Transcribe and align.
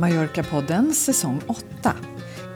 Mallorca-podden 0.00 0.92
säsong 0.92 1.40
8. 1.46 1.92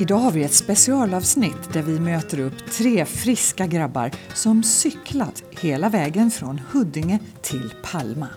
Idag 0.00 0.16
har 0.16 0.30
vi 0.30 0.44
ett 0.44 0.54
specialavsnitt 0.54 1.72
där 1.72 1.82
vi 1.82 2.00
möter 2.00 2.40
upp 2.40 2.70
tre 2.70 3.04
friska 3.04 3.66
grabbar 3.66 4.10
som 4.34 4.62
cyklat 4.62 5.42
hela 5.50 5.88
vägen 5.88 6.30
från 6.30 6.60
Huddinge 6.72 7.18
till 7.42 7.74
Palma. 7.92 8.28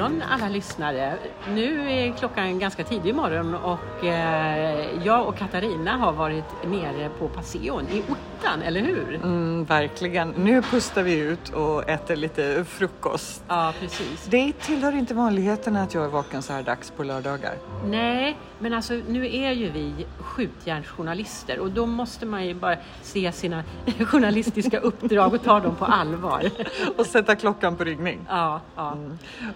Morgon 0.00 0.22
alla 0.30 0.48
lyssnare. 0.48 1.14
Nu 1.48 1.90
är 1.90 2.12
klockan 2.12 2.58
ganska 2.58 2.84
tidig 2.84 3.14
morgon 3.14 3.54
och 3.54 4.04
eh, 4.04 5.04
jag 5.04 5.28
och 5.28 5.36
Katarina 5.36 5.96
har 5.96 6.12
varit 6.12 6.44
nere 6.66 7.10
på 7.18 7.28
Passeon 7.28 7.88
i 7.92 8.02
Ortan, 8.08 8.62
eller 8.62 8.80
hur? 8.80 9.14
Mm, 9.14 9.64
verkligen. 9.64 10.28
Nu 10.30 10.62
pustar 10.62 11.02
vi 11.02 11.18
ut 11.18 11.48
och 11.48 11.88
äter 11.88 12.16
lite 12.16 12.64
frukost. 12.64 13.44
Ja, 13.48 13.72
precis. 13.80 14.26
Det 14.30 14.52
tillhör 14.52 14.92
inte 14.92 15.14
vanligheterna 15.14 15.82
att 15.82 15.94
jag 15.94 16.04
är 16.04 16.08
vaken 16.08 16.42
så 16.42 16.52
här 16.52 16.62
dags 16.62 16.90
på 16.90 17.02
lördagar. 17.02 17.54
Nej, 17.86 18.36
men 18.58 18.72
alltså 18.72 18.94
nu 19.08 19.36
är 19.36 19.52
ju 19.52 19.70
vi 19.70 20.06
skjutjärnsjournalister 20.18 21.58
och 21.58 21.70
då 21.70 21.86
måste 21.86 22.26
man 22.26 22.46
ju 22.46 22.54
bara 22.54 22.76
se 23.02 23.32
sina 23.32 23.64
journalistiska 24.06 24.78
uppdrag 24.78 25.34
och 25.34 25.42
ta 25.42 25.60
dem 25.60 25.76
på 25.76 25.84
allvar. 25.84 26.50
Och 26.96 27.06
sätta 27.06 27.36
klockan 27.36 27.76
på 27.76 27.84
ryggning. 27.84 28.26
Ja, 28.28 28.60
ja. 28.76 28.96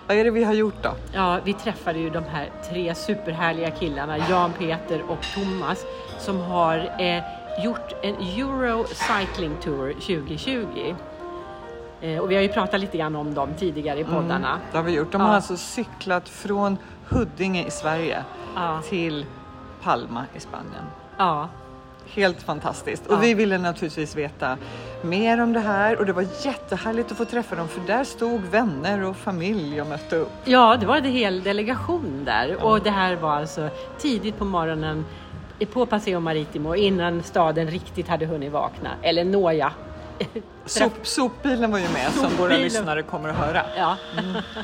Vad 0.06 0.16
är 0.16 0.24
det 0.24 0.30
vi 0.34 0.44
har 0.44 0.52
gjort 0.54 0.82
då? 0.82 0.90
Ja, 1.12 1.38
vi 1.44 1.52
träffade 1.54 1.98
ju 1.98 2.10
de 2.10 2.24
här 2.24 2.50
tre 2.70 2.94
superhärliga 2.94 3.70
killarna, 3.70 4.18
Jan, 4.18 4.52
Peter 4.58 5.02
och 5.10 5.18
Thomas, 5.34 5.84
som 6.18 6.40
har 6.40 6.76
eh, 6.98 7.22
gjort 7.64 7.92
en 8.02 8.14
Euro 8.14 8.84
Cycling 8.84 9.56
Tour 9.62 9.92
2020. 9.92 10.94
Eh, 12.00 12.18
och 12.18 12.30
vi 12.30 12.34
har 12.34 12.42
ju 12.42 12.48
pratat 12.48 12.80
lite 12.80 12.98
grann 12.98 13.16
om 13.16 13.34
dem 13.34 13.48
tidigare 13.58 14.00
i 14.00 14.04
poddarna. 14.04 14.58
Det 14.72 14.76
har 14.78 14.84
vi 14.84 14.92
gjort. 14.92 15.12
De 15.12 15.20
Ja. 15.20 15.26
har 15.26 15.34
alltså 15.34 15.56
cyklat 15.56 16.28
från 16.28 16.76
Huddinge 17.08 17.66
i 17.66 17.70
Sverige 17.70 18.24
Ja. 18.56 18.80
till 18.88 19.26
Palma 19.82 20.24
i 20.34 20.40
Spanien. 20.40 20.84
Ja, 21.16 21.48
Helt 22.06 22.42
fantastiskt. 22.42 23.02
Ja. 23.08 23.16
Och 23.16 23.22
vi 23.22 23.34
ville 23.34 23.58
naturligtvis 23.58 24.16
veta 24.16 24.56
mer 25.02 25.40
om 25.40 25.52
det 25.52 25.60
här 25.60 25.98
och 25.98 26.06
det 26.06 26.12
var 26.12 26.26
jättehärligt 26.42 27.10
att 27.10 27.16
få 27.16 27.24
träffa 27.24 27.56
dem 27.56 27.68
för 27.68 27.80
där 27.80 28.04
stod 28.04 28.40
vänner 28.40 29.02
och 29.02 29.16
familj 29.16 29.80
och 29.80 29.86
mötte 29.86 30.16
upp. 30.16 30.32
ja 30.44 30.76
det 30.80 30.86
var 30.86 30.96
en 30.96 31.04
hel 31.04 31.42
delegation 31.42 32.24
där 32.24 32.64
och 32.64 32.80
det 32.82 32.90
här 32.90 33.16
var 33.16 33.30
alltså 33.30 33.68
tidigt 33.98 34.38
på 34.38 34.44
morgonen 34.44 35.04
på 35.72 35.86
Paseo 35.86 36.20
Maritimo 36.20 36.74
innan 36.74 37.22
staden 37.22 37.70
riktigt 37.70 38.08
hade 38.08 38.26
hunnit 38.26 38.52
vakna. 38.52 38.90
Eller 39.02 39.24
nåja. 39.24 39.72
Sop, 40.66 40.92
sopbilen 41.06 41.70
var 41.70 41.78
ju 41.78 41.88
med 41.88 42.12
som 42.12 42.20
våra 42.22 42.30
Sopbilen. 42.30 42.60
lyssnare 42.62 43.02
kommer 43.02 43.28
att 43.28 43.36
höra. 43.36 43.62
Ja, 43.76 43.96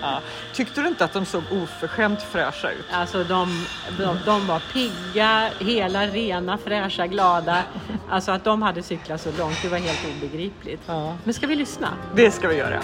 Ja. 0.03 0.20
Tyckte 0.55 0.81
du 0.83 0.89
inte 0.89 1.05
att 1.05 1.12
de 1.12 1.25
såg 1.27 1.43
oförskämt 1.51 2.23
fräscha 2.23 2.70
ut? 2.70 2.84
alltså 2.93 3.25
de, 3.25 3.67
de, 3.98 4.19
de 4.27 4.47
var 4.47 4.62
pigga, 4.73 5.51
hela, 5.59 6.06
rena, 6.06 6.59
fräscha, 6.59 7.06
glada. 7.06 7.62
Alltså 8.11 8.33
att 8.33 8.45
de 8.45 8.62
hade 8.62 8.83
cyklat 8.83 9.21
så 9.21 9.31
långt, 9.39 9.56
det 9.62 9.69
var 9.69 9.78
helt 9.78 10.17
obegripligt. 10.17 10.83
Ja. 10.87 11.17
Men 11.25 11.34
ska 11.34 11.47
vi 11.47 11.55
lyssna? 11.56 11.89
Det 12.15 12.31
ska 12.31 12.48
vi 12.48 12.56
göra. 12.56 12.81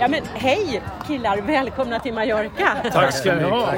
Ja 0.00 0.08
men 0.08 0.22
hej 0.34 0.82
killar, 1.06 1.40
välkomna 1.40 1.98
till 2.00 2.14
Mallorca! 2.14 2.76
Tack 2.92 3.12
ska 3.12 3.34
ni 3.34 3.42
ha. 3.42 3.74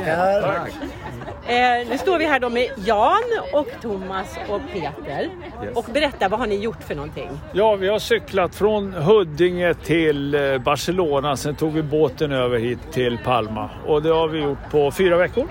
Eh, 1.46 1.88
nu 1.88 1.98
står 1.98 2.18
vi 2.18 2.24
här 2.26 2.40
då 2.40 2.48
med 2.50 2.68
Jan 2.84 3.22
och 3.52 3.66
Thomas 3.82 4.38
och 4.48 4.60
Peter. 4.72 5.30
Och 5.74 5.84
berätta, 5.92 6.28
vad 6.28 6.40
har 6.40 6.46
ni 6.46 6.55
gjort 6.56 6.82
för 6.82 6.94
någonting? 6.94 7.30
Ja, 7.52 7.77
vi 7.77 7.88
har 7.88 7.98
cyklat 7.98 8.55
från 8.55 8.92
Huddinge 8.92 9.74
till 9.74 10.34
eh, 10.34 10.58
Barcelona. 10.58 11.36
Sen 11.36 11.55
tog 11.55 11.72
vi 11.72 11.82
båten 11.82 12.32
över 12.32 12.58
hit 12.58 12.92
till 12.92 13.18
Palma. 13.24 13.70
Och 13.86 14.02
det 14.02 14.11
har 14.11 14.28
vi 14.28 14.42
gjort 14.42 14.70
på 14.70 14.90
fyra 14.90 15.16
veckor. 15.16 15.44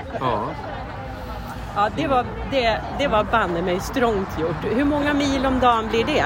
Ja, 1.75 1.89
det 1.97 2.07
var, 2.07 2.25
det, 2.51 2.81
det 2.99 3.07
var 3.07 3.23
banne 3.23 3.61
mig 3.61 3.79
strångt 3.79 4.39
gjort. 4.39 4.75
Hur 4.75 4.85
många 4.85 5.13
mil 5.13 5.45
om 5.45 5.59
dagen 5.59 5.87
blir 5.89 6.05
det? 6.05 6.25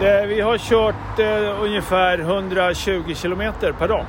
Det, 0.00 0.26
vi 0.26 0.40
har 0.40 0.58
kört 0.58 1.18
eh, 1.18 1.62
ungefär 1.62 2.18
120 2.18 3.14
kilometer 3.14 3.72
per 3.72 3.88
dag 3.88 4.04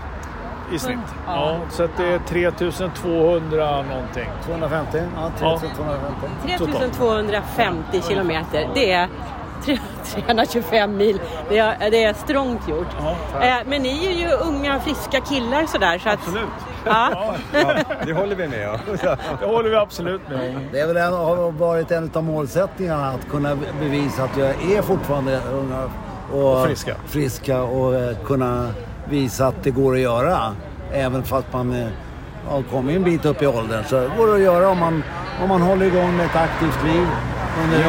i 0.71 0.79
snitt. 0.79 0.97
Ja, 1.27 1.57
så 1.69 1.83
att 1.83 1.97
det 1.97 2.03
är 2.07 2.19
3200 2.19 3.81
någonting. 3.81 4.29
250? 4.45 4.97
Ja, 5.15 5.31
Ja. 5.41 5.59
3250. 5.59 6.27
3250 6.57 8.01
kilometer. 8.07 8.69
Det 8.73 8.91
är 8.91 9.07
tre- 9.65 9.77
325 10.25 10.97
mil. 10.97 11.21
Det 11.49 11.57
är, 11.57 11.91
det 11.91 12.03
är 12.03 12.13
strångt 12.13 12.67
gjort. 12.67 12.87
Ja. 12.99 13.45
Eh, 13.45 13.55
men 13.65 13.81
ni 13.81 14.05
är 14.07 14.11
ju 14.29 14.35
unga 14.35 14.79
friska 14.79 15.19
killar 15.21 15.65
sådär. 15.65 15.97
Så 16.03 16.09
att, 16.09 16.15
Absolut. 16.15 16.47
Ja. 16.85 17.35
Det 18.05 18.13
håller 18.13 18.35
vi 18.35 18.47
med 18.47 18.69
om. 18.69 18.77
Det 19.39 19.45
håller 19.45 19.69
vi 19.69 19.75
absolut 19.75 20.21
med 20.29 20.55
om. 20.55 20.61
Det 20.71 20.79
är 20.79 20.87
väl 20.87 20.97
en, 20.97 21.13
har 21.13 21.51
varit 21.51 21.91
en 21.91 22.11
av 22.13 22.23
målsättningarna 22.23 23.07
att 23.07 23.29
kunna 23.29 23.57
bevisa 23.79 24.23
att 24.23 24.37
jag 24.37 24.49
är 24.71 24.81
fortfarande 24.81 25.41
unga 25.53 25.83
och, 26.33 26.59
Och 26.59 26.65
friska. 26.65 26.95
friska 27.07 27.61
och 27.61 27.95
eh, 27.95 28.17
kunna 28.25 28.69
visa 29.09 29.47
att 29.47 29.63
det 29.63 29.71
går 29.71 29.93
att 29.93 29.99
göra. 29.99 30.37
Även 30.93 31.23
fast 31.23 31.47
man 31.53 31.73
eh, 31.73 31.87
har 32.49 32.61
kommit 32.61 32.95
en 32.95 33.03
bit 33.03 33.25
upp 33.25 33.41
i 33.41 33.47
åldern 33.47 33.83
så 33.87 33.95
går 34.17 34.27
det 34.27 34.33
att 34.33 34.39
göra 34.39 34.69
om 34.69 34.79
man, 34.79 35.03
om 35.43 35.49
man 35.49 35.61
håller 35.61 35.85
igång 35.85 36.17
med 36.17 36.25
ett 36.25 36.35
aktivt 36.35 36.83
liv 36.85 37.07
under, 37.63 37.85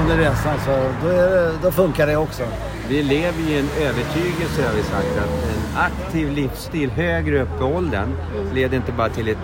under 0.00 0.16
resan. 0.16 0.54
Så 0.64 0.70
då, 1.02 1.08
är 1.08 1.30
det, 1.30 1.52
då 1.62 1.70
funkar 1.70 2.06
det 2.06 2.16
också. 2.16 2.42
Vi 2.88 3.02
lever 3.02 3.40
i 3.48 3.58
en 3.58 3.68
övertygelse 3.82 4.66
har 4.66 4.74
vi 4.74 4.82
sagt 4.82 5.18
att 5.18 5.44
en 5.44 5.76
aktiv 5.82 6.32
livsstil 6.32 6.90
högre 6.90 7.42
upp 7.42 7.60
i 7.60 7.64
åldern 7.64 8.14
leder 8.52 8.76
inte 8.76 8.92
bara 8.92 9.08
till 9.08 9.28
ett 9.28 9.38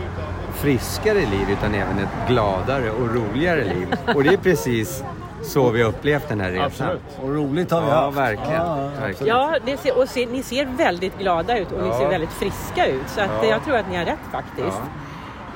friskare 0.54 1.14
liv 1.20 1.50
utan 1.50 1.74
även 1.74 1.98
ett 1.98 2.28
gladare 2.28 2.90
och 2.90 3.14
roligare 3.14 3.64
liv. 3.64 3.86
Och 4.14 4.24
det 4.24 4.32
är 4.32 4.36
precis 4.36 5.04
så 5.42 5.70
vi 5.70 5.82
har 5.82 5.88
upplevt 5.88 6.28
den 6.28 6.40
här 6.40 6.50
resan. 6.50 6.64
Absolut. 6.66 7.00
Och 7.22 7.28
roligt 7.34 7.70
har 7.70 7.80
vi 7.80 7.88
Ja, 7.88 7.94
haft. 7.94 8.16
verkligen. 8.18 8.52
Ja, 8.52 8.90
verkligen. 9.00 9.36
Ja, 9.36 9.54
det 9.66 9.76
ser, 9.76 9.98
och 9.98 10.08
se, 10.08 10.26
ni 10.26 10.42
ser 10.42 10.66
väldigt 10.66 11.18
glada 11.18 11.58
ut 11.58 11.72
och 11.72 11.82
ni 11.82 11.88
Ja. 11.88 11.98
ser 11.98 12.08
väldigt 12.08 12.32
friska 12.32 12.86
ut. 12.86 13.08
Så 13.08 13.20
att, 13.20 13.30
Ja. 13.42 13.48
jag 13.48 13.64
tror 13.64 13.76
att 13.76 13.90
ni 13.90 13.96
har 13.96 14.04
rätt 14.04 14.18
faktiskt. 14.32 14.80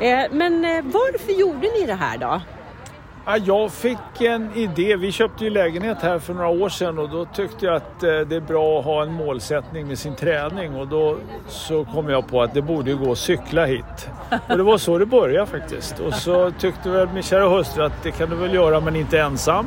Eh, 0.01 0.19
men 0.31 0.65
eh, 0.65 0.85
varför 0.85 1.33
gjorde 1.33 1.69
ni 1.81 1.87
det 1.87 1.95
här 1.95 2.19
då? 2.19 2.41
Ja, 3.27 3.37
jag 3.37 3.73
fick 3.73 4.21
en 4.21 4.55
idé. 4.55 4.97
Vi 4.97 5.12
köpte 5.12 5.45
ju 5.45 5.51
lägenhet 5.51 5.99
här 6.03 6.19
för 6.19 6.35
några 6.35 6.49
år 6.49 6.69
sedan 6.69 6.99
och 6.99 7.09
då 7.11 7.25
tyckte 7.25 7.67
jag 7.67 7.75
att 7.75 8.03
eh, 8.03 8.19
det 8.19 8.37
är 8.37 8.41
bra 8.41 8.79
att 8.79 8.85
ha 8.85 9.03
en 9.03 9.12
målsättning 9.12 9.87
med 9.87 9.99
sin 9.99 10.15
träning 10.15 10.75
och 10.75 10.89
då 10.89 11.17
så 11.49 11.84
kom 11.84 12.09
jag 12.09 12.29
på 12.29 12.43
att 12.43 12.55
det 12.55 12.63
borde 12.63 12.91
ju 12.91 12.97
gå 12.97 13.13
att 13.13 13.19
cykla 13.19 13.67
hit. 13.67 14.09
Och 14.49 14.57
det 14.57 14.63
var 14.63 14.79
så 14.79 14.99
det 14.99 15.07
började 15.07 15.47
faktiskt. 15.47 16.01
Och 16.01 16.15
så 16.15 16.51
tyckte 16.51 16.91
väl 16.91 17.09
min 17.15 17.23
kära 17.23 17.49
hustru 17.49 17.84
att 17.84 18.03
det 18.03 18.11
kan 18.11 18.31
du 18.31 18.37
väl 18.37 18.55
göra 18.55 18.81
men 18.81 18.97
inte 18.97 19.21
ensam. 19.21 19.67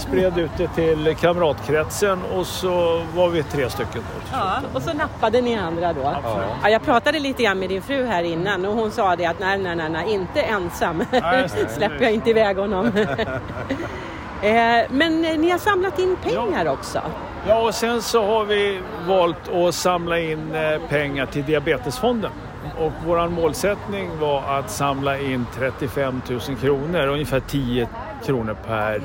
Spred 0.00 0.38
ut 0.38 0.50
det 0.56 0.68
till 0.68 1.16
kamratkretsen 1.20 2.18
och 2.22 2.46
så 2.46 3.02
var 3.14 3.28
vi 3.28 3.42
tre 3.42 3.70
stycken. 3.70 4.02
Ja, 4.32 4.60
och 4.74 4.82
så 4.82 4.92
nappade 4.92 5.40
ni 5.40 5.54
andra 5.54 5.92
då. 5.92 6.06
Absolut. 6.06 6.46
Ja, 6.62 6.70
jag 6.70 6.82
pratade 6.82 7.18
lite 7.18 7.42
grann 7.42 7.58
med 7.58 7.68
din 7.68 7.82
fru 7.82 8.06
här 8.06 8.22
innan 8.22 8.66
och 8.66 8.74
hon 8.74 8.90
sa 8.90 9.16
det 9.16 9.26
att 9.26 9.40
nej, 9.40 9.58
nej, 9.58 9.76
nej, 9.76 9.90
nej 9.90 10.12
inte 10.12 10.40
ensam. 10.40 11.04
Nej, 11.10 11.48
Släpper 11.68 12.02
jag 12.02 12.12
inte 12.12 12.30
iväg 12.30 12.56
honom. 12.56 12.86
eh, 14.42 14.82
men 14.90 15.24
eh, 15.24 15.38
ni 15.38 15.50
har 15.50 15.58
samlat 15.58 15.98
in 15.98 16.16
pengar 16.22 16.66
också. 16.66 17.00
Ja, 17.48 17.60
och 17.60 17.74
sen 17.74 18.02
så 18.02 18.24
har 18.24 18.44
vi 18.44 18.80
valt 19.06 19.48
att 19.48 19.74
samla 19.74 20.18
in 20.18 20.54
eh, 20.54 20.80
pengar 20.88 21.26
till 21.26 21.44
Diabetesfonden. 21.44 22.30
Och 22.78 22.92
vår 23.06 23.28
målsättning 23.28 24.10
var 24.20 24.58
att 24.58 24.70
samla 24.70 25.18
in 25.18 25.46
35 25.54 26.22
000 26.28 26.40
kronor, 26.40 27.06
ungefär 27.06 27.40
10 27.40 27.88
kronor 28.24 28.56
per 28.66 29.02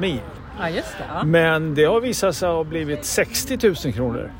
mil. 0.00 0.20
Ja, 0.60 0.68
just 0.68 0.98
det. 0.98 1.04
Ja. 1.14 1.24
Men 1.24 1.74
det 1.74 1.84
har 1.84 2.00
visat 2.00 2.36
sig 2.36 2.48
ha 2.48 2.64
blivit 2.64 3.04
60 3.04 3.58
000 3.62 3.74
kronor. 3.94 4.30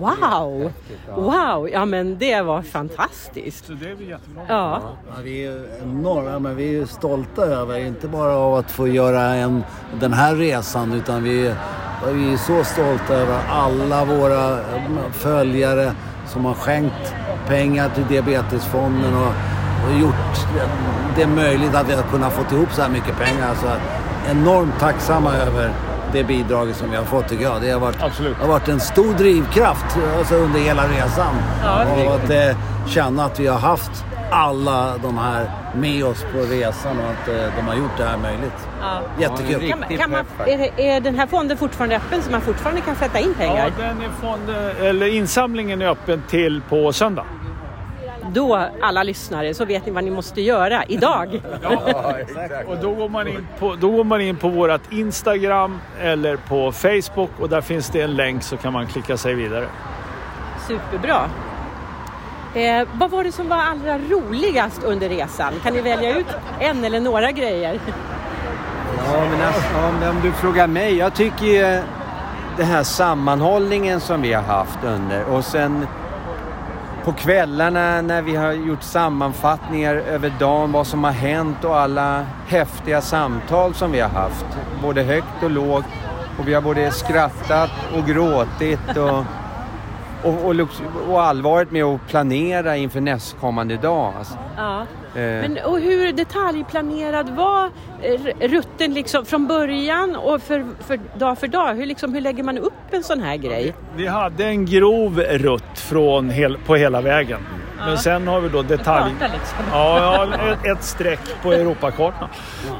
Wow! 0.00 0.72
Wow! 1.14 1.68
Ja, 1.68 1.84
men 1.84 2.18
det 2.18 2.42
var 2.42 2.62
fantastiskt. 2.62 3.66
Så 3.66 3.72
det 3.72 3.90
är 3.90 3.94
vi 3.94 4.08
jätteglada 4.08 4.46
Ja. 4.48 4.82
Ja, 5.08 5.14
vi 5.22 5.46
är 5.46 5.66
enorma, 5.82 6.38
men 6.38 6.56
vi 6.56 6.78
är 6.78 6.86
stolta 6.86 7.42
över, 7.42 7.78
inte 7.78 8.08
bara 8.08 8.36
av 8.36 8.54
att 8.54 8.70
få 8.70 8.88
göra 8.88 9.22
en, 9.22 9.64
den 10.00 10.12
här 10.12 10.34
resan, 10.34 10.92
utan 10.92 11.22
vi, 11.22 11.54
vi 12.12 12.32
är 12.32 12.36
så 12.36 12.64
stolta 12.64 13.14
över 13.14 13.38
alla 13.48 14.04
våra 14.04 14.52
eh, 14.52 15.10
följare 15.12 15.92
som 16.26 16.44
har 16.44 16.54
skänkt 16.54 17.14
pengar 17.48 17.88
till 17.88 18.04
Diabetesfonden 18.06 19.14
och, 19.14 19.32
och 19.86 20.00
gjort 20.00 20.46
det 21.16 21.26
möjligt 21.26 21.74
att 21.74 21.88
vi 21.88 21.94
har 21.94 22.02
kunnat 22.02 22.32
få 22.32 22.56
ihop 22.56 22.72
så 22.72 22.82
här 22.82 22.90
mycket 22.90 23.18
pengar. 23.18 23.54
Så 23.54 23.66
enormt 24.30 24.78
tacksamma 24.80 25.34
över 25.36 25.70
det 26.12 26.24
bidraget 26.24 26.76
som 26.76 26.90
vi 26.90 26.96
har 26.96 27.04
fått 27.04 27.28
tycker 27.28 27.44
jag. 27.44 27.62
Det 27.62 27.70
har 27.70 27.80
varit, 27.80 28.02
Absolut. 28.02 28.36
har 28.36 28.48
varit 28.48 28.68
en 28.68 28.80
stor 28.80 29.14
drivkraft 29.14 29.96
alltså, 30.18 30.34
under 30.34 30.60
hela 30.60 30.82
resan. 30.88 31.34
Ja, 31.64 31.84
och 32.06 32.14
att 32.14 32.30
eh, 32.30 32.56
känna 32.86 33.24
att 33.24 33.40
vi 33.40 33.46
har 33.46 33.58
haft 33.58 34.04
alla 34.30 34.94
de 35.02 35.18
här 35.18 35.50
med 35.74 36.04
oss 36.04 36.22
på 36.32 36.38
resan 36.38 36.96
och 36.98 37.10
att 37.10 37.28
eh, 37.28 37.44
de 37.56 37.66
har 37.68 37.74
gjort 37.74 37.96
det 37.98 38.04
här 38.04 38.18
möjligt. 38.18 38.68
Ja. 38.80 39.00
Jättekul. 39.18 39.62
Ja, 39.62 39.68
Kan, 39.68 39.80
man- 39.80 39.98
kan 39.98 40.10
man, 40.10 40.24
är, 40.48 40.80
är 40.80 41.00
den 41.00 41.14
här 41.14 41.26
fonden 41.26 41.56
fortfarande 41.56 41.96
öppen 41.96 42.22
så 42.22 42.30
man 42.30 42.40
fortfarande 42.40 42.80
kan 42.80 42.96
sätta 42.96 43.18
in 43.18 43.34
Ja, 43.40 43.46
pengar? 43.46 43.72
den 43.78 44.00
är 44.02 44.10
fonden, 44.20 44.72
eller 44.86 45.06
insamlingen 45.06 45.82
är 45.82 45.86
öppen 45.88 46.22
till 46.28 46.62
på 46.68 46.92
söndag. 46.92 47.24
Då, 48.36 48.68
alla 48.82 49.02
lyssnare, 49.02 49.54
så 49.54 49.64
vet 49.64 49.86
ni 49.86 49.92
vad 49.92 50.04
ni 50.04 50.10
måste 50.10 50.40
göra 50.40 50.84
idag. 50.84 51.28
Och 52.66 52.76
då 52.82 52.94
går 52.94 53.08
man 53.08 53.28
in 53.28 53.46
på, 53.58 53.74
då 53.74 53.90
går 53.90 54.04
man 54.04 54.20
in 54.20 54.36
på 54.36 54.48
vårt 54.48 54.92
Instagram 54.92 55.80
eller 56.00 56.36
på 56.36 56.72
Facebook 56.72 57.30
och 57.40 57.48
där 57.48 57.60
finns 57.60 57.90
det 57.90 58.00
en 58.00 58.14
länk 58.14 58.42
så 58.42 58.56
kan 58.56 58.72
man 58.72 58.86
klicka 58.86 59.16
sig 59.16 59.34
vidare. 59.34 59.66
Superbra. 60.68 61.30
Eh, 62.54 62.88
vad 62.92 63.10
var 63.10 63.24
det 63.24 63.32
som 63.32 63.48
var 63.48 63.56
allra 63.56 63.98
roligast 63.98 64.84
under 64.84 65.08
resan? 65.08 65.52
Kan 65.62 65.72
ni 65.72 65.80
välja 65.80 66.18
ut 66.18 66.26
en 66.60 66.84
eller 66.84 67.00
några 67.00 67.32
grejer? 67.32 67.80
Ja, 69.12 69.24
men 69.30 69.46
alltså, 69.46 69.76
om, 69.76 70.16
om 70.16 70.22
du 70.22 70.32
frågar 70.32 70.66
mig. 70.66 70.96
Jag 70.96 71.14
tycker 71.14 71.46
ju 71.46 71.82
den 72.56 72.66
här 72.66 72.82
sammanhållningen 72.82 74.00
som 74.00 74.22
vi 74.22 74.32
har 74.32 74.42
haft 74.42 74.78
under 74.84 75.24
och 75.24 75.44
sen 75.44 75.86
på 77.06 77.12
kvällarna 77.12 78.02
när 78.02 78.22
vi 78.22 78.36
har 78.36 78.52
gjort 78.52 78.82
sammanfattningar 78.82 79.94
över 79.94 80.32
dagen, 80.38 80.72
vad 80.72 80.86
som 80.86 81.04
har 81.04 81.12
hänt 81.12 81.64
och 81.64 81.76
alla 81.78 82.26
häftiga 82.46 83.00
samtal 83.00 83.74
som 83.74 83.92
vi 83.92 84.00
har 84.00 84.08
haft. 84.08 84.46
Både 84.82 85.02
högt 85.02 85.42
och 85.42 85.50
lågt. 85.50 85.84
Och 86.38 86.48
vi 86.48 86.54
har 86.54 86.62
både 86.62 86.90
skrattat 86.90 87.70
och 87.96 88.06
gråtit 88.06 88.96
och, 88.96 89.24
och, 90.30 90.44
och, 90.44 90.68
och 91.08 91.22
allvaret 91.22 91.70
med 91.70 91.84
att 91.84 92.06
planera 92.08 92.76
inför 92.76 93.00
nästkommande 93.00 93.76
dag. 93.76 94.12
Alltså, 94.18 94.34
Ja 94.56 94.86
eh, 95.16 95.22
Men, 95.22 95.58
och 95.64 95.80
hur 95.80 96.12
detaljplanerad 96.12 97.30
var 97.30 97.70
eh, 98.02 98.48
rutten 98.48 98.94
liksom 98.94 99.24
från 99.24 99.46
början 99.46 100.16
och 100.16 100.42
för, 100.42 100.66
för 100.86 101.00
dag 101.18 101.38
för 101.38 101.48
dag? 101.48 101.74
Hur, 101.74 101.86
liksom, 101.86 102.14
hur 102.14 102.20
lägger 102.20 102.42
man 102.42 102.58
upp 102.58 102.72
en 102.90 103.02
sån 103.02 103.20
här 103.20 103.36
grej? 103.36 103.74
Vi 103.96 104.06
hade 104.06 104.44
en 104.44 104.66
grov 104.66 105.20
rutt 105.20 105.78
från 105.78 106.30
hel, 106.30 106.58
på 106.58 106.76
hela 106.76 107.00
vägen. 107.00 107.40
Men 107.78 107.98
sen 107.98 108.28
har 108.28 108.40
vi 108.40 108.48
då 108.48 108.62
detalj... 108.62 109.12
Liksom. 109.20 109.64
Ja, 109.72 110.26
ja 110.28 110.52
ett, 110.52 110.66
ett 110.66 110.84
streck 110.84 111.42
på 111.42 111.52
Europakartan. 111.52 112.28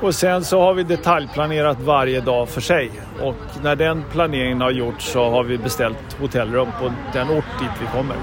Och 0.02 0.14
sen 0.14 0.44
så 0.44 0.60
har 0.60 0.74
vi 0.74 0.82
detaljplanerat 0.82 1.80
varje 1.80 2.20
dag 2.20 2.48
för 2.48 2.60
sig. 2.60 2.90
Och 3.22 3.34
när 3.62 3.76
den 3.76 4.04
planeringen 4.10 4.60
har 4.60 4.70
gjorts 4.70 5.12
så 5.12 5.30
har 5.30 5.44
vi 5.44 5.58
beställt 5.58 6.16
hotellrum 6.20 6.68
på 6.80 6.92
den 7.12 7.30
ort 7.30 7.44
dit 7.60 7.70
vi 7.80 7.86
kommer. 7.98 8.16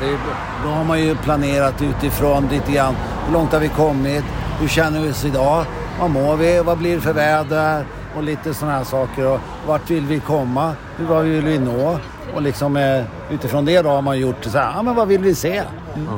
Det 0.00 0.18
då 0.64 0.68
har 0.68 0.84
man 0.84 1.00
ju 1.00 1.14
planerat 1.14 1.82
utifrån 1.82 2.48
lite 2.50 2.72
grann. 2.72 2.94
Hur 3.26 3.32
långt 3.32 3.52
har 3.52 3.60
vi 3.60 3.68
kommit? 3.68 4.24
Hur 4.60 4.68
känner 4.68 5.00
vi 5.00 5.10
oss 5.10 5.24
idag? 5.24 5.64
Vad 6.00 6.10
mår 6.10 6.36
vi? 6.36 6.60
Vad 6.60 6.78
blir 6.78 6.94
det 6.94 7.00
för 7.00 7.12
väder? 7.12 7.84
Och 8.16 8.22
lite 8.22 8.54
sådana 8.54 8.76
här 8.76 8.84
saker. 8.84 9.26
Och 9.26 9.40
vart 9.66 9.90
vill 9.90 10.06
vi 10.06 10.20
komma? 10.20 10.72
Hur 10.96 11.22
vill 11.22 11.44
vi 11.44 11.58
nå? 11.58 11.98
Och 12.34 12.42
liksom 12.42 12.76
eh, 12.76 13.04
utifrån 13.30 13.64
det 13.64 13.82
då 13.82 13.88
har 13.88 14.02
man 14.02 14.18
gjort 14.18 14.44
så 14.44 14.58
här, 14.58 14.72
ja 14.76 14.82
men 14.82 14.94
vad 14.94 15.08
vill 15.08 15.20
vi 15.20 15.34
se? 15.34 15.62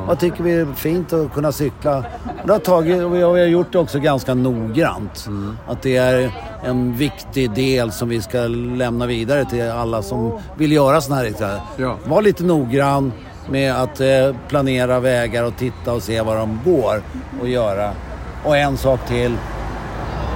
Vad 0.06 0.18
tycker 0.18 0.42
vi 0.44 0.52
är 0.52 0.66
fint 0.74 1.12
att 1.12 1.32
kunna 1.32 1.52
cykla? 1.52 1.98
Och 1.98 2.46
det 2.46 2.52
har 2.52 2.58
tagit, 2.58 3.02
och 3.02 3.14
vi 3.14 3.22
har 3.22 3.36
gjort 3.36 3.72
det 3.72 3.78
också 3.78 3.98
ganska 3.98 4.34
noggrant. 4.34 5.28
Att 5.68 5.82
det 5.82 5.96
är 5.96 6.30
en 6.64 6.96
viktig 6.96 7.50
del 7.50 7.92
som 7.92 8.08
vi 8.08 8.22
ska 8.22 8.38
lämna 8.76 9.06
vidare 9.06 9.44
till 9.44 9.70
alla 9.70 10.02
som 10.02 10.38
vill 10.56 10.72
göra 10.72 11.00
sådana 11.00 11.22
här. 11.22 11.60
Ja. 11.76 11.96
Var 12.04 12.22
lite 12.22 12.44
noggrann 12.44 13.12
med 13.48 13.74
att 13.74 14.00
eh, 14.00 14.36
planera 14.48 15.00
vägar 15.00 15.44
och 15.44 15.56
titta 15.56 15.92
och 15.92 16.02
se 16.02 16.20
var 16.20 16.36
de 16.36 16.60
går 16.64 17.02
och 17.40 17.48
göra. 17.48 17.90
Och 18.44 18.56
en 18.56 18.76
sak 18.76 19.00
till. 19.06 19.36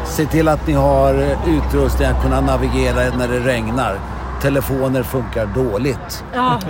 Se 0.07 0.27
till 0.27 0.49
att 0.49 0.67
ni 0.67 0.73
har 0.73 1.15
utrustning 1.49 2.09
att 2.09 2.23
kunna 2.23 2.41
navigera 2.41 3.17
när 3.19 3.29
det 3.29 3.41
regnar. 3.41 3.99
Telefoner 4.43 5.03
funkar 5.03 5.47
dåligt. 5.47 6.25
Ja, 6.35 6.61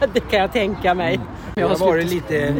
det 0.12 0.20
kan 0.20 0.40
jag 0.40 0.52
tänka 0.52 0.94
mig. 0.94 1.20
Vi 1.54 1.62
har 1.62 1.76
varit 1.76 2.10
lite 2.10 2.54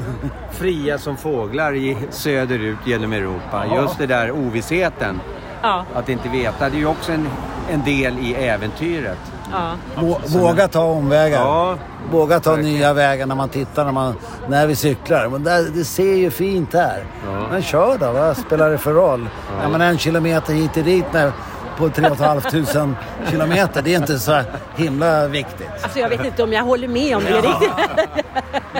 fria 0.50 0.98
som 0.98 1.16
fåglar 1.16 1.74
i 1.74 1.96
söderut 2.10 2.78
genom 2.84 3.12
Europa. 3.12 3.64
Just 3.76 3.98
det 3.98 4.06
där 4.06 4.30
ovissheten, 4.30 5.20
Ja, 5.62 5.84
att 5.94 6.08
inte 6.08 6.28
veta, 6.28 6.70
det 6.70 6.76
är 6.76 6.80
ju 6.80 6.86
också 6.86 7.12
en, 7.12 7.28
en 7.70 7.84
del 7.84 8.18
i 8.18 8.34
äventyret. 8.34 9.18
Ja. 9.52 9.72
Vå- 9.96 10.38
Våga 10.38 10.68
ta 10.68 10.80
omvägar. 10.82 11.40
Ja, 11.40 11.76
Våga 12.10 12.40
ta 12.40 12.56
nya 12.56 12.92
vägar 12.92 13.26
när 13.26 13.34
man 13.34 13.48
tittar 13.48 13.84
när, 13.84 13.92
man, 13.92 14.14
när 14.48 14.66
vi 14.66 14.76
cyklar. 14.76 15.28
Men 15.28 15.44
det, 15.44 15.70
det 15.70 15.84
ser 15.84 16.14
ju 16.14 16.30
fint 16.30 16.74
här. 16.74 17.04
Ja. 17.26 17.46
Men 17.50 17.62
kör 17.62 17.98
då, 17.98 18.12
vad 18.12 18.36
spelar 18.36 18.70
det 18.70 18.78
för 18.78 18.92
roll? 18.92 19.28
Ja. 19.62 19.68
men 19.68 19.80
en 19.80 19.98
kilometer 19.98 20.52
hit 20.52 20.76
och 20.76 20.82
dit 20.84 21.04
när, 21.12 21.32
på 21.78 21.88
3 21.88 22.10
500 22.14 22.94
kilometer, 23.30 23.82
det 23.82 23.94
är 23.94 23.98
inte 23.98 24.18
så 24.18 24.40
himla 24.76 25.26
viktigt. 25.26 25.68
Alltså 25.82 25.98
jag 25.98 26.08
vet 26.08 26.24
inte 26.24 26.42
om 26.42 26.52
jag 26.52 26.62
håller 26.64 26.88
med 26.88 27.16
om 27.16 27.24
det 27.24 27.36
riktigt. 27.36 27.70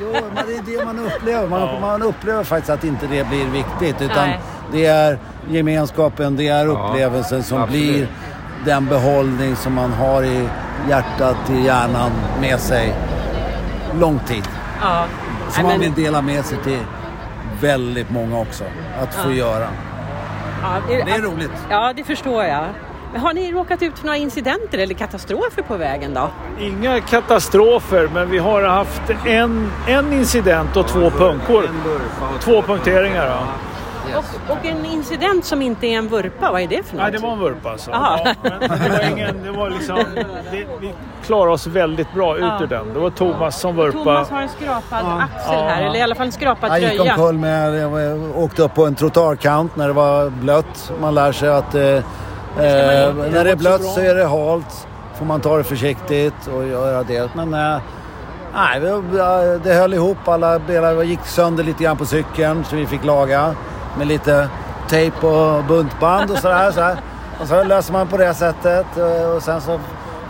Jo, 0.01 0.13
men 0.35 0.47
det 0.47 0.73
är 0.73 0.79
det 0.79 0.85
man 0.85 0.99
upplever. 0.99 1.49
Man, 1.49 1.81
man 1.81 2.03
upplever 2.03 2.45
faktiskt 2.45 2.71
att 2.71 2.85
inte 2.85 3.07
det 3.07 3.29
blir 3.29 3.47
viktigt. 3.47 4.03
Utan 4.03 4.29
Nej. 4.29 4.41
det 4.73 4.87
är 4.87 5.19
gemenskapen, 5.51 6.37
det 6.37 6.49
är 6.49 6.67
upplevelsen 6.67 7.43
som 7.43 7.63
absolut. 7.63 7.83
blir 7.95 8.09
den 8.65 8.87
behållning 8.87 9.57
som 9.57 9.75
man 9.75 9.93
har 9.93 10.23
i 10.23 10.49
hjärtat, 10.89 11.51
i 11.51 11.65
hjärnan 11.65 12.11
med 12.41 12.61
sig 12.61 12.95
lång 14.01 14.19
tid. 14.19 14.49
Ja. 14.81 15.05
Som 15.51 15.63
man 15.63 15.81
vill 15.81 15.93
dela 15.95 16.23
med 16.23 16.45
sig 16.45 16.59
till 16.65 16.79
väldigt 17.61 18.11
många 18.11 18.39
också. 18.39 18.65
Att 19.03 19.15
få 19.15 19.33
göra. 19.33 19.69
ja, 20.63 20.81
Det 20.89 20.95
är 21.13 21.23
roligt. 21.23 21.53
Ja, 21.71 21.93
det 21.97 22.05
förstår 22.05 22.45
jag. 22.45 22.65
Men 23.13 23.21
Har 23.21 23.33
ni 23.33 23.53
råkat 23.53 23.83
ut 23.83 23.99
för 23.99 24.07
några 24.07 24.17
incidenter 24.17 24.79
eller 24.79 24.95
katastrofer 24.95 25.63
på 25.63 25.77
vägen 25.77 26.15
då? 26.15 26.31
Inga 26.61 27.01
katastrofer, 27.01 28.09
men 28.15 28.31
vi 28.31 28.39
har 28.39 28.63
haft 28.63 29.03
en, 29.27 29.71
en 29.87 30.13
incident 30.13 30.77
och 30.77 30.89
två 30.89 31.11
punkter. 31.11 31.71
Två 32.41 32.63
punkteringar. 32.63 33.47
Ja. 34.13 34.19
Och, 34.19 34.57
och 34.59 34.67
en 34.67 34.85
incident 34.85 35.45
som 35.45 35.63
inte 35.63 35.87
är 35.87 35.99
en 35.99 36.09
vurpa, 36.09 36.53
vad 36.53 36.61
är 36.61 36.67
det 36.67 36.83
för 36.87 36.97
något? 36.97 37.03
Nej, 37.03 37.13
det 37.13 37.19
var 37.19 37.33
en 37.33 37.39
vurpa 37.39 37.71
alltså. 37.71 37.91
Ja, 37.91 38.19
men 38.43 38.61
det 38.61 38.69
var 38.91 39.11
ingen, 39.11 39.43
det 39.43 39.51
var 39.51 39.71
liksom, 39.71 39.97
det, 40.53 40.67
vi 40.81 40.95
klarade 41.27 41.53
oss 41.53 41.67
väldigt 41.67 42.13
bra 42.15 42.37
ut 42.37 42.43
Ja. 42.43 42.59
ur 42.63 42.67
den. 42.67 42.95
Det 42.95 43.01
var 43.01 43.11
Thomas 43.11 43.61
som 43.61 43.77
vurpa. 43.77 43.99
Thomas 43.99 44.31
har 44.31 44.43
en 44.43 44.49
skrapad 44.49 45.05
axel 45.21 45.55
här, 45.65 45.83
eller 45.83 45.99
i 45.99 46.03
alla 46.03 46.15
fall 46.15 46.27
en 46.27 46.33
skrapad 46.33 46.71
Jag 46.71 46.81
gick 46.81 46.97
tröja. 46.97 47.15
omkull 47.15 47.39
med, 47.39 47.75
jag 47.79 48.39
åkte 48.39 48.63
upp 48.63 48.75
på 48.75 48.87
en 48.87 48.95
trottoarkant 48.95 49.77
när 49.77 49.87
det 49.87 49.93
var 49.95 50.31
blött. 50.31 50.93
Man 51.01 51.15
lär 51.15 51.33
sig 51.33 51.49
att 51.49 51.75
eh, 51.75 51.83
eh, 51.83 52.03
när 52.57 53.45
det 53.45 53.51
är 53.51 53.57
blött 53.57 53.83
så 53.85 54.01
är 54.01 54.15
det 54.15 54.25
halt. 54.27 54.87
Får 55.15 55.25
man 55.25 55.41
ta 55.41 55.57
det 55.57 55.65
försiktigt 55.65 56.47
och 56.57 56.67
göra 56.67 57.03
det. 57.03 57.35
Men 57.35 57.55
eh, 57.55 57.79
nej, 58.55 58.81
vi- 58.81 59.59
det 59.65 59.75
höll 59.75 59.95
ihop. 59.95 60.29
Alla 60.29 60.59
delar 60.59 61.03
gick 61.03 61.21
sönder 61.25 61.65
lite 61.65 61.85
grann 61.85 61.97
på 61.97 62.07
cykeln 62.07 62.65
så 62.65 62.77
vi 62.77 62.87
fick 62.87 63.05
laga 63.05 63.55
med 63.99 64.07
lite 64.07 64.49
tejp 64.89 65.27
och 65.27 65.65
buntband 65.65 66.31
och 66.31 66.39
sådär. 66.39 66.71
Så. 66.71 66.97
Och 67.43 67.49
så 67.49 67.65
löser 67.65 67.93
man 67.93 68.07
på 68.09 68.17
det 68.17 68.35
sättet 68.35 68.87
eh, 68.97 69.31
och 69.37 69.43
sen 69.43 69.61
så 69.61 69.81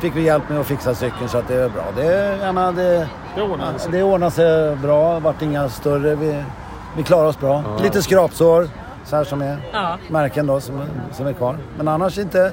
fick 0.00 0.16
vi 0.16 0.22
hjälp 0.22 0.48
med 0.48 0.60
att 0.60 0.66
fixa 0.66 0.94
cykeln 0.94 1.28
så 1.28 1.38
att 1.38 1.48
det 1.48 1.54
är 1.54 1.68
bra. 1.68 1.84
Det, 1.96 2.37
jag 2.42 2.54
menar, 2.54 2.72
det, 2.72 3.08
Det 3.34 3.42
ordnade 3.42 3.78
sig. 3.78 3.92
det 3.92 4.02
ordnade 4.02 4.32
sig 4.32 4.76
bra. 4.76 5.14
Det 5.14 5.20
vart 5.20 5.42
inga 5.42 5.68
större. 5.68 6.14
Vi, 6.14 6.42
vi 6.96 7.02
klarade 7.02 7.28
oss 7.28 7.40
bra. 7.40 7.62
Lite 7.82 8.02
skrapsår. 8.02 8.68
Så 9.04 9.16
här 9.16 9.25
som 9.25 9.42
är 9.42 9.56
Ja. 9.72 9.96
märken 10.08 10.46
då 10.46 10.60
som, 10.60 10.82
som 11.12 11.26
är 11.26 11.32
kvar. 11.32 11.56
Men 11.76 11.88
annars 11.88 12.18
inte. 12.18 12.52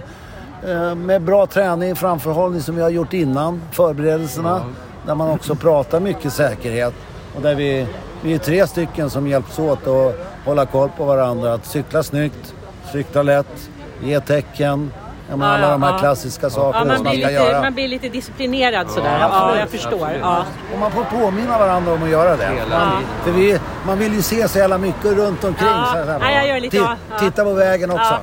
Eh, 0.68 0.96
med 0.96 1.22
bra 1.22 1.46
träning, 1.46 1.96
framförhållning 1.96 2.62
som 2.62 2.76
vi 2.76 2.82
har 2.82 2.90
gjort 2.90 3.14
innan. 3.14 3.62
Förberedelserna. 3.72 4.62
Där 5.06 5.16
man 5.16 5.30
också 5.32 5.56
pratar 5.56 6.00
mycket 6.00 6.34
säkerhet. 6.34 6.94
Och 7.36 7.42
där 7.42 7.56
vi, 7.56 7.88
vi 8.26 8.34
är 8.34 8.38
tre 8.38 8.68
stycken 8.68 9.10
som 9.10 9.28
hjälps 9.28 9.60
åt 9.60 9.88
att 9.88 10.16
hålla 10.46 10.66
koll 10.66 10.90
på 10.98 11.06
varandra. 11.06 11.54
Att 11.54 11.66
cykla 11.66 12.04
snyggt, 12.04 12.54
cykla 12.92 13.24
lätt, 13.24 13.70
ge 14.04 14.20
tecken. 14.20 14.92
Ja, 15.30 15.34
alla 15.34 15.62
ja, 15.62 15.72
de 15.72 15.84
här 15.84 15.92
ja. 15.92 16.00
klassiska 16.00 16.50
sakerna 16.50 16.80
Ja, 16.80 16.86
man, 16.86 16.96
som 16.96 17.04
man 17.04 17.14
ska 17.14 17.28
lite, 17.28 17.32
göra. 17.32 17.62
man 17.62 17.74
blir 17.74 17.88
lite 17.88 18.10
disciplinerad 18.10 18.90
sådär. 18.90 19.20
Ja, 19.20 19.60
jag 19.60 19.70
förstår. 19.70 20.10
Ja. 20.22 20.46
Och 20.74 20.80
man 20.80 20.92
får 20.92 21.04
påminna 21.04 21.58
varandra 21.58 21.94
om 21.94 22.04
att 22.04 22.10
göra 22.10 22.38
det. 22.38 22.52
Man, 22.70 23.04
för 23.24 23.32
vi, 23.32 23.60
man 23.86 24.00
vill 24.00 24.14
ju 24.14 24.22
se 24.22 24.48
så 24.48 24.58
jävla 24.58 24.78
mycket 24.78 25.06
runt 25.06 25.44
omkring. 25.44 25.68
Ja. 25.68 25.90
Så 25.92 25.98
här, 25.98 26.06
så 26.06 26.12
här. 26.12 26.32
Ja, 26.32 26.38
jag 26.38 26.48
gör 26.48 26.60
lite. 26.60 26.98
Titta 27.20 27.44
på 27.44 27.54
vägen 27.54 27.92
också. 27.92 28.18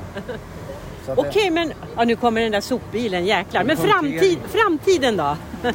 Okej, 1.17 1.51
men 1.51 1.73
ja, 1.97 2.05
nu 2.05 2.17
kommer 2.17 2.41
den 2.41 2.53
där 2.53 2.61
sopbilen, 2.61 3.25
jäklar. 3.27 3.65
Men 3.65 3.77
framtid, 3.77 4.39
framtiden 4.49 5.17
då? 5.17 5.37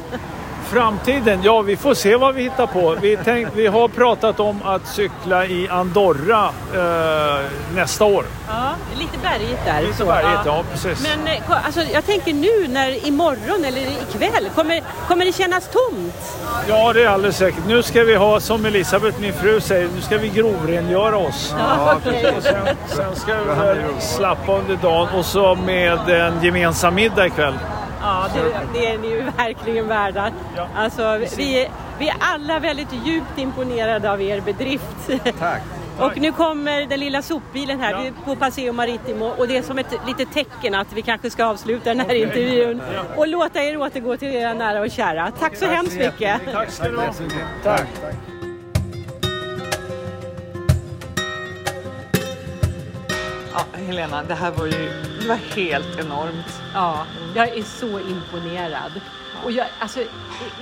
Framtiden? 0.72 1.40
Ja, 1.42 1.62
vi 1.62 1.76
får 1.76 1.94
se 1.94 2.16
vad 2.16 2.34
vi 2.34 2.42
hittar 2.42 2.66
på. 2.66 2.96
Vi, 3.00 3.18
tänk, 3.24 3.48
vi 3.54 3.66
har 3.66 3.88
pratat 3.88 4.40
om 4.40 4.62
att 4.64 4.86
cykla 4.86 5.46
i 5.46 5.68
Andorra 5.68 6.44
eh, 6.74 7.44
nästa 7.74 8.04
år. 8.04 8.24
Ja, 8.48 8.70
lite 8.98 9.18
bergigt 9.22 9.64
där. 9.64 9.82
Lite 9.82 9.96
så, 9.96 10.04
bergigt, 10.04 10.40
ja, 10.46 10.64
precis. 10.72 11.02
Men 11.02 11.34
eh, 11.34 11.66
alltså, 11.66 11.80
jag 11.92 12.06
tänker 12.06 12.34
nu 12.34 12.68
när 12.68 13.06
imorgon 13.06 13.64
eller 13.64 13.80
ikväll, 13.80 14.50
kommer, 14.54 14.82
kommer 15.08 15.24
det 15.24 15.32
kännas 15.32 15.68
tomt? 15.68 16.14
Ja, 16.68 16.92
det 16.92 17.02
är 17.02 17.08
alldeles 17.08 17.36
säkert. 17.36 17.66
Nu 17.66 17.82
ska 17.82 18.04
vi 18.04 18.14
ha, 18.14 18.40
som 18.40 18.66
Elisabeth, 18.66 19.20
min 19.20 19.32
fru 19.32 19.60
säger, 19.60 19.88
nu 19.94 20.00
ska 20.00 20.18
vi 20.18 20.28
grovrengöra 20.28 21.16
oss. 21.16 21.54
Ja. 21.58 21.94
Och 22.36 22.42
sen, 22.42 22.76
sen 22.86 23.16
ska 23.16 23.34
vi 23.34 24.00
slappa 24.00 24.58
under 24.58 24.76
dagen 24.76 25.08
och 25.18 25.24
så 25.24 25.54
med 25.54 26.08
en 26.08 26.42
gemensam 26.42 26.94
middag 26.94 27.26
ikväll. 27.26 27.54
Ja, 28.08 28.28
det, 28.34 28.78
det 28.80 28.86
är 28.86 28.98
ni 28.98 29.08
ju 29.08 29.22
verkligen 29.36 29.88
värda. 29.88 30.30
Ja. 30.56 30.68
Alltså, 30.76 31.18
vi, 31.36 31.62
är- 31.64 31.70
vi 31.98 32.08
är 32.08 32.16
alla 32.20 32.58
väldigt 32.58 32.88
djupt 33.04 33.38
imponerade 33.38 34.12
av 34.12 34.22
er 34.22 34.40
bedrift. 34.40 35.10
Tack. 35.38 35.62
Och 36.00 36.18
nu 36.20 36.32
kommer 36.32 36.86
den 36.86 37.00
lilla 37.00 37.22
sopbilen 37.22 37.80
här 37.80 37.90
Ja. 37.92 38.00
vi 38.00 38.06
är 38.08 38.12
på 38.24 38.36
Paseo 38.36 38.72
Maritimo 38.72 39.24
och 39.26 39.48
det 39.48 39.56
är 39.56 39.62
som 39.62 39.78
ett 39.78 39.94
litet 40.06 40.32
tecken 40.32 40.74
att 40.74 40.92
vi 40.92 41.02
kanske 41.02 41.30
ska 41.30 41.44
avsluta 41.44 41.84
den 41.94 42.00
här 42.00 42.14
intervjun 42.14 42.82
och 43.16 43.28
låta 43.28 43.62
er 43.62 43.76
återgå 43.80 44.16
till 44.16 44.28
era 44.34 44.54
nära 44.54 44.80
och 44.80 44.90
kära. 44.90 45.32
Tack 45.38 45.56
så 45.56 45.66
hemskt 45.66 45.96
mycket. 45.98 46.40
Tack 46.52 46.70
ska 46.70 46.88
du 46.88 46.96
ha. 46.96 47.12
Tack. 47.64 47.86
Ja, 53.58 53.64
Helena, 53.78 54.22
det 54.22 54.34
här 54.34 54.50
var 54.50 54.66
ju 54.66 54.88
det 55.20 55.28
var 55.28 55.36
helt 55.36 55.98
enormt. 56.00 56.60
Ja, 56.74 57.06
jag 57.34 57.48
är 57.48 57.62
så 57.62 58.00
imponerad. 58.00 59.00
Och 59.44 59.52
jag, 59.52 59.66
alltså, 59.78 60.00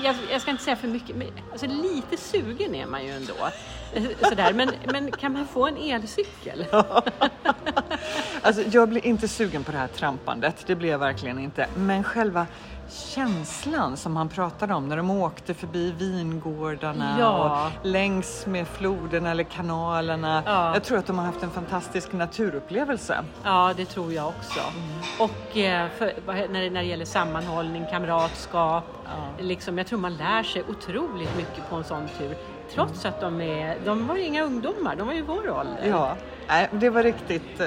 jag, 0.03 0.17
jag 0.31 0.41
ska 0.41 0.51
inte 0.51 0.63
säga 0.65 0.77
för 0.77 0.89
mycket, 0.89 1.17
men 1.17 1.29
alltså, 1.53 1.67
lite 1.67 2.17
sugen 2.17 2.75
är 2.75 2.87
man 2.87 3.05
ju 3.05 3.11
ändå. 3.11 3.35
Eh, 3.93 4.03
Sådär. 4.29 4.53
Men, 4.53 4.71
men 4.93 5.13
kan 5.13 5.33
man 5.33 5.47
få 5.47 5.67
en 5.67 5.77
elcykel? 5.77 6.67
Alltså, 8.47 8.63
jag 8.63 8.89
blir 8.89 9.07
inte 9.07 9.29
sugen 9.29 9.65
på 9.65 9.73
det 9.73 9.79
här 9.79 9.87
trampandet, 9.89 10.65
det 10.67 10.75
blir 10.75 10.89
jag 10.91 10.99
verkligen 10.99 11.39
inte. 11.39 11.67
Men 11.77 12.05
själva 12.05 12.47
känslan 12.89 13.97
som 13.97 14.17
han 14.17 14.29
pratade 14.29 14.75
om 14.75 14.89
när 14.89 14.97
de 14.97 15.11
åkte 15.11 15.55
förbi 15.55 15.93
vingårdarna 15.99 17.17
Ja. 17.21 17.67
och 17.81 17.87
längs 17.87 18.47
med 18.47 18.69
floderna 18.69 19.31
eller 19.31 19.45
kanalerna. 19.45 20.43
Ja. 20.47 20.73
Jag 20.75 20.85
tror 20.85 20.99
att 20.99 21.07
de 21.07 21.19
har 21.19 21.27
haft 21.27 21.43
en 21.43 21.51
fantastisk 21.51 22.13
naturupplevelse. 22.13 23.25
Ja, 23.45 23.73
det 23.77 23.85
tror 23.85 24.13
jag 24.13 24.29
också. 24.29 24.61
Och 25.19 25.57
eh, 25.57 25.89
för, 25.99 26.13
när, 26.27 26.61
det, 26.63 26.71
när 26.71 26.81
det 26.83 26.89
gäller 26.89 27.05
sammanhållning, 27.05 27.85
kamratskap, 27.91 28.85
liksom, 29.39 29.79
jag 29.79 29.87
tror 29.87 29.99
man 29.99 30.17
lär 30.17 30.43
sig 30.43 30.63
otroligt 30.69 31.37
mycket 31.37 31.71
på 31.71 31.77
en 31.77 31.85
sån 31.85 32.09
tur. 32.19 32.37
Trots 32.75 33.05
att 33.07 33.21
de 33.21 33.41
är, 33.41 33.77
de 33.85 34.07
var 34.07 34.17
inga 34.17 34.43
ungdomar, 34.45 34.97
de 34.97 35.07
var 35.07 35.15
ju 35.15 35.23
vår 35.23 35.51
ålder. 35.51 35.87
Ja, 35.89 36.17
nej, 36.49 36.69
det 36.73 36.91
var 36.91 37.03
riktigt 37.03 37.61
eh, 37.61 37.67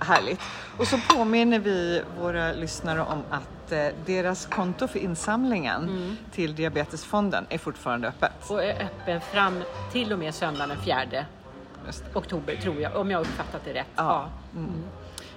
härligt. 0.00 0.40
Och 0.78 0.86
så 0.86 0.98
påminner 1.08 1.58
vi 1.58 2.02
våra 2.20 2.52
lyssnare 2.52 3.00
om 3.00 3.22
att 3.30 3.72
eh, 3.72 3.86
deras 4.06 4.46
konto 4.46 4.88
för 4.88 4.98
insamlingen 4.98 6.16
till 6.32 6.54
Diabetesfonden 6.54 7.46
är 7.48 7.58
fortfarande 7.58 8.08
öppet. 8.08 8.50
Och 8.50 8.64
är 8.64 8.82
öppen 8.82 9.20
fram 9.20 9.62
till 9.92 10.12
och 10.12 10.18
med 10.18 10.34
söndagen 10.34 10.68
den 10.68 10.78
4 10.78 11.24
Just 11.86 12.04
det. 12.12 12.18
oktober, 12.18 12.56
tror 12.56 12.80
jag, 12.80 12.96
om 12.96 13.10
jag 13.10 13.18
har 13.18 13.24
uppfattat 13.24 13.60
det 13.64 13.74
rätt. 13.74 13.86
Ja. 13.96 14.28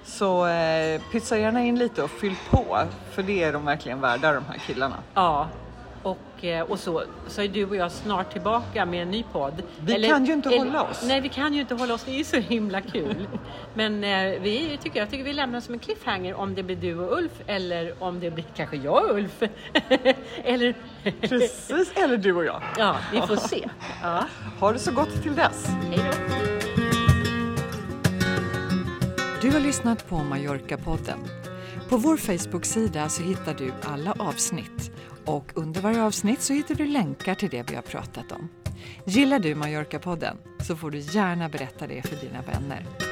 Så 0.04 0.46
eh, 0.46 1.00
pytsa 1.12 1.38
gärna 1.38 1.60
in 1.62 1.78
lite 1.78 2.02
och 2.02 2.10
fyll 2.10 2.34
på, 2.50 2.78
för 3.10 3.22
det 3.22 3.42
är 3.42 3.52
de 3.52 3.64
verkligen 3.64 4.00
värda 4.00 4.32
de 4.32 4.44
här 4.44 4.58
killarna. 4.58 4.96
Ja. 5.14 5.48
Och, 6.02 6.44
eh, 6.44 6.62
och 6.62 6.78
så, 6.78 7.02
så 7.26 7.42
är 7.42 7.48
du 7.48 7.64
och 7.64 7.76
jag 7.76 7.92
snart 7.92 8.32
tillbaka 8.32 8.86
med 8.86 9.02
en 9.02 9.10
ny 9.10 9.24
podd. 9.32 9.62
Vi 9.80 10.08
kan 10.08 10.24
ju 10.24 10.32
inte 10.32 10.48
hålla 10.48 10.82
oss. 10.82 11.04
Nej, 11.06 11.20
vi 11.20 11.28
kan 11.28 11.54
ju 11.54 11.60
inte 11.60 11.74
hålla 11.74 11.94
oss. 11.94 12.04
Det 12.04 12.10
är 12.10 12.18
ju 12.18 12.24
så 12.24 12.36
himla 12.36 12.80
kul. 12.80 13.28
Men 13.74 14.04
eh, 14.04 14.40
vi 14.40 14.78
tycker, 14.82 15.00
jag 15.00 15.10
tycker 15.10 15.24
vi 15.24 15.32
lämnar 15.32 15.60
som 15.60 15.74
en 15.74 15.80
cliffhanger 15.80 16.34
om 16.34 16.54
det 16.54 16.62
blir 16.62 16.76
du 16.76 16.98
och 16.98 17.18
Ulf 17.18 17.32
eller 17.46 18.02
om 18.02 18.20
det 18.20 18.30
blir 18.30 18.44
kanske 18.56 18.76
jag 18.76 19.10
och 19.10 19.16
Ulf. 19.16 19.42
eller... 20.44 20.74
Precis, 21.20 21.92
eller 21.94 22.16
du 22.16 22.32
och 22.32 22.44
jag. 22.44 22.62
ja, 22.78 22.96
vi 23.12 23.20
får 23.20 23.36
se. 23.36 23.68
Ja, 24.02 24.24
Ha 24.60 24.72
det 24.72 24.78
så 24.78 24.92
gott 24.92 25.22
till 25.22 25.34
dess. 25.34 25.66
hej 25.66 25.98
då. 25.98 26.32
Du 29.40 29.50
har 29.50 29.60
lyssnat 29.60 30.08
på 30.08 30.16
Mallorca-podden. 30.16 31.18
På 31.88 31.96
vår 31.96 32.16
Facebook-sida 32.16 33.08
så 33.08 33.22
hittar 33.22 33.54
du 33.54 33.72
alla 33.82 34.14
avsnitt 34.18 34.90
och 35.24 35.52
under 35.54 35.80
varje 35.80 36.02
avsnitt 36.02 36.40
så 36.40 36.52
hittar 36.52 36.74
du 36.74 36.86
länkar 36.86 37.34
till 37.34 37.50
det 37.50 37.70
vi 37.70 37.74
har 37.74 37.82
pratat 37.82 38.32
om. 38.32 38.48
Gillar 39.04 39.38
du 39.38 39.54
Mallorca-podden 39.54 40.36
så 40.60 40.76
får 40.76 40.90
du 40.90 40.98
gärna 40.98 41.48
berätta 41.48 41.86
det 41.86 42.02
för 42.02 42.16
dina 42.16 42.42
vänner. 42.42 43.11